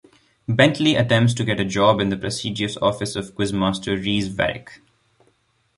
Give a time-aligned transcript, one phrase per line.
[0.47, 4.79] Benteley attempts to get a job in the prestigious office of Quizmaster Reese Verrick.